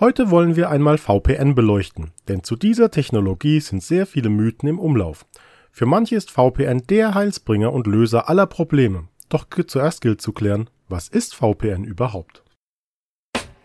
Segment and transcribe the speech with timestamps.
[0.00, 4.78] Heute wollen wir einmal VPN beleuchten, denn zu dieser Technologie sind sehr viele Mythen im
[4.78, 5.26] Umlauf.
[5.70, 9.08] Für manche ist VPN der Heilsbringer und Löser aller Probleme.
[9.28, 12.42] Doch zuerst gilt zu klären, was ist VPN überhaupt?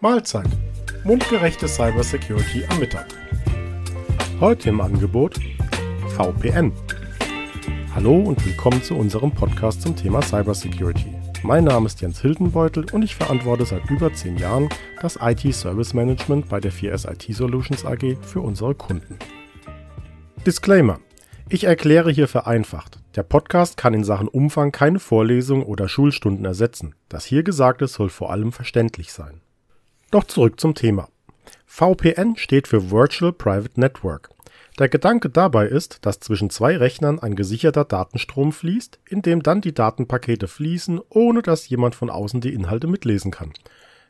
[0.02, 0.50] Mahlzeit.
[1.06, 3.08] Mundgerechte Cybersecurity am Mittag.
[4.42, 5.40] Heute im Angebot
[6.10, 6.74] VPN.
[7.96, 11.17] Hallo und willkommen zu unserem Podcast zum Thema Cybersecurity.
[11.48, 14.68] Mein Name ist Jens Hildenbeutel und ich verantworte seit über zehn Jahren
[15.02, 19.18] das IT-Service Management bei der 4S IT Solutions AG für unsere Kunden.
[20.46, 21.00] Disclaimer.
[21.48, 23.00] Ich erkläre hier vereinfacht.
[23.16, 26.96] Der Podcast kann in Sachen Umfang keine Vorlesung oder Schulstunden ersetzen.
[27.08, 29.40] Das hier Gesagte soll vor allem verständlich sein.
[30.12, 31.08] Doch zurück zum Thema.
[31.66, 34.32] VPN steht für Virtual Private Network.
[34.78, 39.60] Der Gedanke dabei ist, dass zwischen zwei Rechnern ein gesicherter Datenstrom fließt, in dem dann
[39.60, 43.54] die Datenpakete fließen, ohne dass jemand von außen die Inhalte mitlesen kann.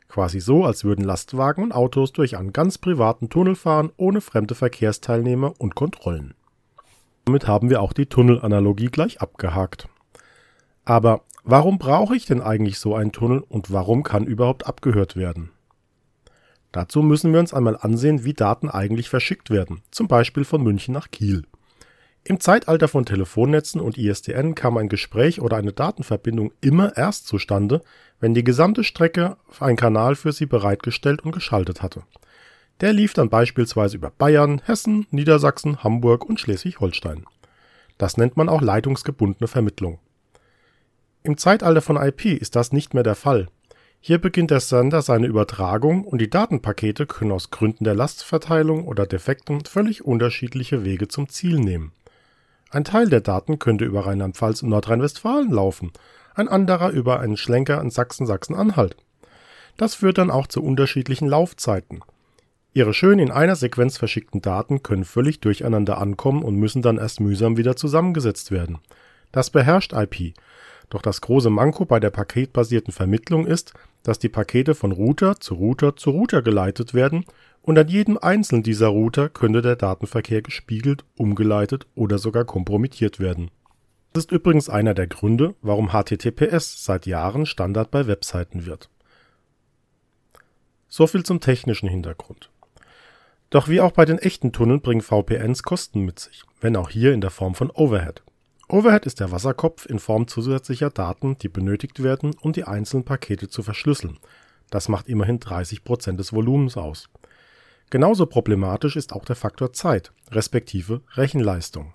[0.08, 4.54] Quasi so, als würden Lastwagen und Autos durch einen ganz privaten Tunnel fahren, ohne fremde
[4.54, 6.34] Verkehrsteilnehmer und Kontrollen.
[7.24, 9.88] Damit haben wir auch die Tunnelanalogie gleich abgehakt.
[10.84, 15.50] Aber warum brauche ich denn eigentlich so einen Tunnel und warum kann überhaupt abgehört werden?
[16.72, 20.92] Dazu müssen wir uns einmal ansehen, wie Daten eigentlich verschickt werden, zum Beispiel von München
[20.92, 21.44] nach Kiel.
[22.24, 27.82] Im Zeitalter von Telefonnetzen und ISDN kam ein Gespräch oder eine Datenverbindung immer erst zustande,
[28.20, 32.02] wenn die gesamte Strecke ein Kanal für sie bereitgestellt und geschaltet hatte.
[32.80, 37.24] Der lief dann beispielsweise über Bayern, Hessen, Niedersachsen, Hamburg und Schleswig-Holstein.
[37.96, 39.98] Das nennt man auch leitungsgebundene Vermittlung.
[41.22, 43.48] Im Zeitalter von IP ist das nicht mehr der Fall,
[44.00, 49.06] hier beginnt der Sender seine Übertragung und die Datenpakete können aus Gründen der Lastverteilung oder
[49.06, 51.92] Defekten völlig unterschiedliche Wege zum Ziel nehmen.
[52.70, 55.92] Ein Teil der Daten könnte über Rheinland-Pfalz und Nordrhein-Westfalen laufen,
[56.34, 58.96] ein anderer über einen Schlenker in Sachsen-Sachsen-Anhalt.
[59.76, 62.00] Das führt dann auch zu unterschiedlichen Laufzeiten.
[62.74, 67.20] Ihre schön in einer Sequenz verschickten Daten können völlig durcheinander ankommen und müssen dann erst
[67.20, 68.78] mühsam wieder zusammengesetzt werden.
[69.32, 70.34] Das beherrscht IP
[70.90, 75.54] doch das große Manko bei der paketbasierten Vermittlung ist, dass die Pakete von Router zu
[75.54, 77.24] Router zu Router geleitet werden
[77.62, 83.50] und an jedem einzelnen dieser Router könnte der Datenverkehr gespiegelt, umgeleitet oder sogar kompromittiert werden.
[84.12, 88.88] Das ist übrigens einer der Gründe, warum HTTPS seit Jahren Standard bei Webseiten wird.
[90.88, 92.50] So viel zum technischen Hintergrund.
[93.50, 97.12] Doch wie auch bei den echten Tunneln bringen VPNs Kosten mit sich, wenn auch hier
[97.12, 98.22] in der Form von Overhead.
[98.70, 103.48] Overhead ist der Wasserkopf in Form zusätzlicher Daten, die benötigt werden, um die einzelnen Pakete
[103.48, 104.18] zu verschlüsseln.
[104.68, 107.08] Das macht immerhin 30 Prozent des Volumens aus.
[107.88, 111.94] Genauso problematisch ist auch der Faktor Zeit, respektive Rechenleistung.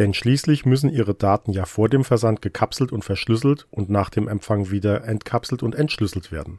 [0.00, 4.26] Denn schließlich müssen Ihre Daten ja vor dem Versand gekapselt und verschlüsselt und nach dem
[4.26, 6.58] Empfang wieder entkapselt und entschlüsselt werden.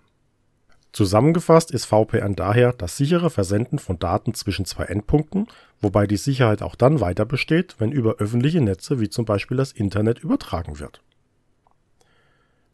[0.94, 5.48] Zusammengefasst ist VPN daher das sichere Versenden von Daten zwischen zwei Endpunkten,
[5.80, 9.72] wobei die Sicherheit auch dann weiter besteht, wenn über öffentliche Netze wie zum Beispiel das
[9.72, 11.02] Internet übertragen wird.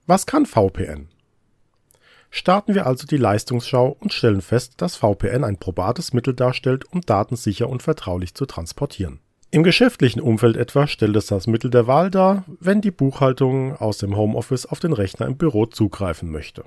[0.07, 1.09] Was kann VPN?
[2.29, 7.01] Starten wir also die Leistungsschau und stellen fest, dass VPN ein probates Mittel darstellt, um
[7.01, 9.19] Daten sicher und vertraulich zu transportieren.
[9.49, 13.97] Im geschäftlichen Umfeld etwa stellt es das Mittel der Wahl dar, wenn die Buchhaltung aus
[13.97, 16.66] dem Homeoffice auf den Rechner im Büro zugreifen möchte.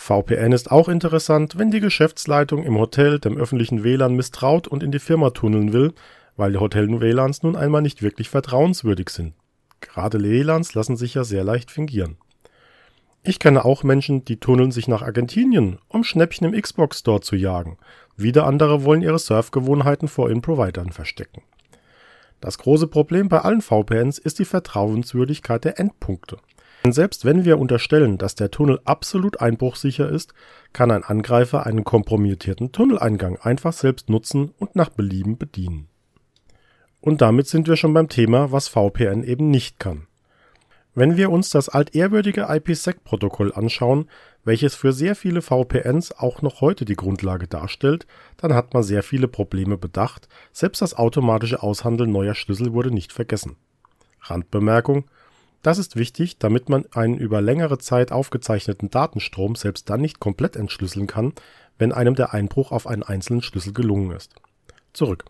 [0.00, 4.92] VPN ist auch interessant, wenn die Geschäftsleitung im Hotel dem öffentlichen WLAN misstraut und in
[4.92, 5.92] die Firma tunneln will,
[6.36, 9.34] weil die Hotel-WLANs nun einmal nicht wirklich vertrauenswürdig sind.
[9.80, 12.16] Gerade WLANs lassen sich ja sehr leicht fingieren.
[13.24, 17.34] Ich kenne auch Menschen, die tunneln sich nach Argentinien, um Schnäppchen im Xbox Store zu
[17.34, 17.76] jagen.
[18.16, 21.42] Wieder andere wollen ihre Surfgewohnheiten vor ihren Providern verstecken.
[22.40, 26.38] Das große Problem bei allen VPNs ist die Vertrauenswürdigkeit der Endpunkte.
[26.88, 30.32] Denn selbst wenn wir unterstellen, dass der Tunnel absolut einbruchsicher ist,
[30.72, 35.88] kann ein Angreifer einen kompromittierten Tunneleingang einfach selbst nutzen und nach Belieben bedienen.
[37.02, 40.06] Und damit sind wir schon beim Thema, was VPN eben nicht kann.
[40.94, 44.08] Wenn wir uns das altehrwürdige IPsec-Protokoll anschauen,
[44.42, 48.06] welches für sehr viele VPNs auch noch heute die Grundlage darstellt,
[48.38, 53.12] dann hat man sehr viele Probleme bedacht, selbst das automatische Aushandeln neuer Schlüssel wurde nicht
[53.12, 53.56] vergessen.
[54.22, 55.04] Randbemerkung,
[55.62, 60.56] das ist wichtig, damit man einen über längere Zeit aufgezeichneten Datenstrom selbst dann nicht komplett
[60.56, 61.32] entschlüsseln kann,
[61.78, 64.34] wenn einem der Einbruch auf einen einzelnen Schlüssel gelungen ist.
[64.92, 65.24] Zurück.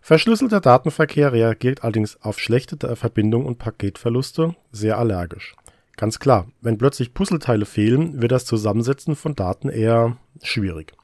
[0.00, 5.54] Verschlüsselter Datenverkehr reagiert allerdings auf schlechte Verbindung und Paketverluste sehr allergisch.
[5.96, 10.94] Ganz klar, wenn plötzlich Puzzleteile fehlen, wird das Zusammensetzen von Daten eher schwierig.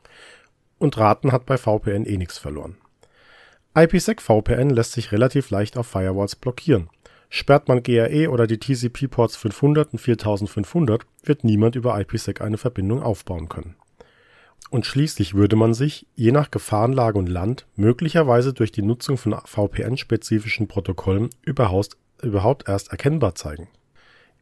[0.79, 2.77] Und Raten hat bei VPN eh nichts verloren.
[3.77, 6.89] IPsec VPN lässt sich relativ leicht auf Firewalls blockieren.
[7.29, 13.03] Sperrt man GRE oder die TCP-Ports 500 und 4500, wird niemand über IPsec eine Verbindung
[13.03, 13.75] aufbauen können.
[14.71, 19.37] Und schließlich würde man sich, je nach Gefahrenlage und Land, möglicherweise durch die Nutzung von
[19.45, 21.97] VPN-spezifischen Protokollen überhaupt,
[22.69, 23.69] erst erkennbar zeigen.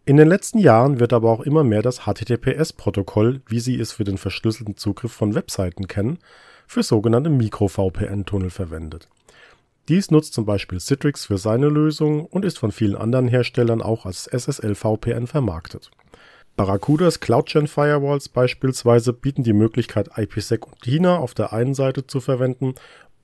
[0.06, 4.04] In den letzten Jahren wird aber auch immer mehr das HTTPS-Protokoll, wie Sie es für
[4.04, 6.18] den verschlüsselten Zugriff von Webseiten kennen,
[6.66, 9.08] für sogenannte Mikro-VPN-Tunnel verwendet.
[9.88, 14.06] Dies nutzt zum Beispiel Citrix für seine Lösung und ist von vielen anderen Herstellern auch
[14.06, 15.90] als SSL-VPN vermarktet.
[16.56, 22.20] Barracudas CloudGen Firewalls beispielsweise bieten die Möglichkeit, IPsec und DINA auf der einen Seite zu
[22.20, 22.74] verwenden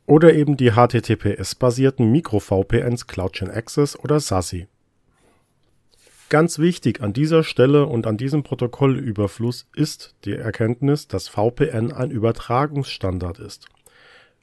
[0.06, 4.66] oder eben die HTTPS-basierten Mikro-VPNs CloudGen Access oder SASI.
[6.28, 12.10] Ganz wichtig an dieser Stelle und an diesem Protokollüberfluss ist die Erkenntnis, dass VPN ein
[12.10, 13.66] Übertragungsstandard ist.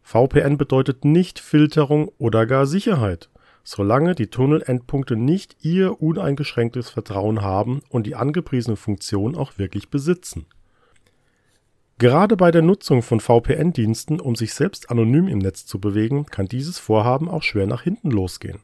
[0.07, 3.29] VPN bedeutet nicht Filterung oder gar Sicherheit
[3.69, 10.45] solange die Tunnelendpunkte nicht ihr uneingeschränktes Vertrauen haben und die angepriesene Funktion auch wirklich besitzen.
[11.97, 16.45] Gerade bei der Nutzung von VPN-Diensten, um sich selbst anonym im Netz zu bewegen, kann
[16.45, 18.59] dieses Vorhaben auch schwer nach hinten losgehen.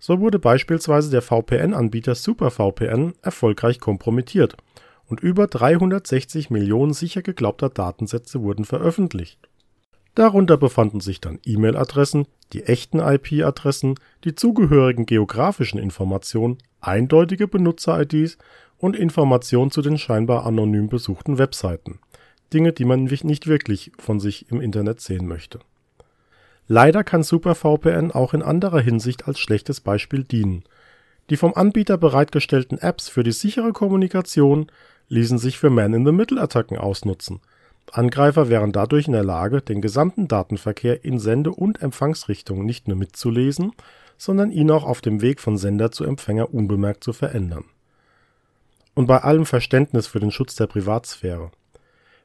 [0.00, 4.56] So wurde beispielsweise der VPN-Anbieter SuperVPN erfolgreich kompromittiert
[5.06, 9.49] und über 360 Millionen sicher geglaubter Datensätze wurden veröffentlicht.
[10.14, 18.36] Darunter befanden sich dann E-Mail-Adressen, die echten IP-Adressen, die zugehörigen geografischen Informationen, eindeutige Benutzer-IDs
[18.78, 22.00] und Informationen zu den scheinbar anonym besuchten Webseiten.
[22.52, 25.60] Dinge, die man nicht wirklich von sich im Internet sehen möchte.
[26.66, 30.64] Leider kann SuperVPN auch in anderer Hinsicht als schlechtes Beispiel dienen.
[31.28, 34.66] Die vom Anbieter bereitgestellten Apps für die sichere Kommunikation
[35.08, 37.40] ließen sich für Man-in-the-Middle-Attacken ausnutzen
[37.92, 42.96] Angreifer wären dadurch in der Lage, den gesamten Datenverkehr in Sende und Empfangsrichtungen nicht nur
[42.96, 43.72] mitzulesen,
[44.16, 47.64] sondern ihn auch auf dem Weg von Sender zu Empfänger unbemerkt zu verändern.
[48.94, 51.50] Und bei allem Verständnis für den Schutz der Privatsphäre: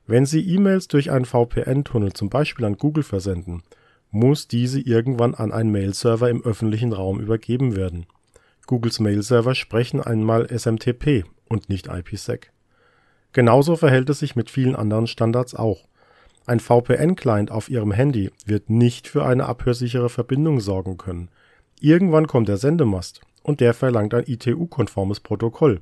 [0.05, 3.63] Wenn Sie E-Mails durch einen VPN-Tunnel zum Beispiel an Google versenden,
[4.11, 8.05] muss diese irgendwann an einen Mailserver im öffentlichen Raum übergeben werden.
[8.67, 12.51] Googles Mailserver sprechen einmal SMTP und nicht IPsec
[13.35, 15.89] Genauso verhält es sich mit vielen anderen Standards auch.
[16.45, 21.27] Ein VPN-Client auf Ihrem Handy wird nicht für eine abhörsichere Verbindung sorgen können.
[21.81, 25.81] Irgendwann kommt der Sendemast und der verlangt ein ITU-konformes Protokoll.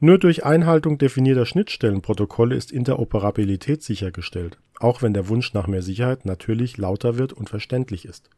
[0.00, 6.24] Nur durch Einhaltung definierter Schnittstellenprotokolle ist Interoperabilität sichergestellt, auch wenn der Wunsch nach mehr Sicherheit
[6.24, 8.30] natürlich lauter wird und verständlich ist.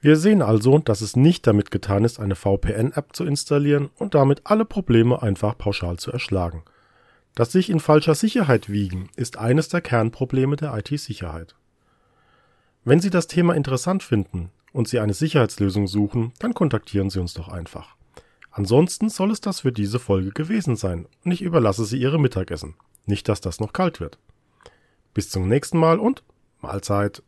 [0.00, 4.40] Wir sehen also, dass es nicht damit getan ist, eine VPN-App zu installieren und damit
[4.42, 6.64] alle Probleme einfach pauschal zu erschlagen.
[7.34, 11.54] Das sich in falscher Sicherheit wiegen ist eines der Kernprobleme der IT-Sicherheit.
[12.84, 17.32] Wenn Sie das Thema interessant finden und Sie eine Sicherheitslösung suchen, dann kontaktieren Sie uns
[17.32, 17.96] doch einfach.
[18.50, 22.74] Ansonsten soll es das für diese Folge gewesen sein und ich überlasse Sie Ihre Mittagessen.
[23.06, 24.18] Nicht, dass das noch kalt wird.
[25.14, 26.22] Bis zum nächsten Mal und
[26.60, 27.22] Mahlzeit.